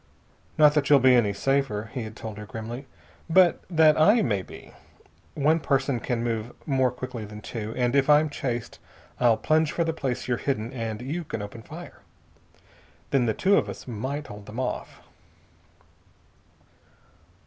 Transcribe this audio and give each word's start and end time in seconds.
"Not 0.57 0.73
that 0.73 0.89
you'll 0.89 0.97
be 0.97 1.13
any 1.13 1.31
safer," 1.31 1.91
he 1.93 2.01
had 2.01 2.15
told 2.15 2.39
her 2.39 2.47
grimly, 2.47 2.87
"but 3.29 3.61
that 3.69 3.99
I 4.01 4.23
may 4.23 4.41
be. 4.41 4.73
One 5.35 5.59
person 5.59 5.99
can 5.99 6.23
move 6.23 6.53
more 6.65 6.89
quickly 6.89 7.23
than 7.23 7.39
two. 7.39 7.71
And 7.77 7.95
if 7.95 8.09
I'm 8.09 8.27
chased 8.27 8.79
I'll 9.19 9.37
plunge 9.37 9.71
for 9.71 9.83
the 9.83 9.93
place 9.93 10.27
you're 10.27 10.37
hidden, 10.37 10.73
and 10.73 11.03
you 11.03 11.23
can 11.23 11.43
open 11.43 11.61
fire. 11.61 11.99
Then 13.11 13.27
the 13.27 13.35
two 13.35 13.57
of 13.57 13.69
us 13.69 13.87
might 13.87 14.25
hold 14.25 14.47
them 14.47 14.59
off." 14.59 15.03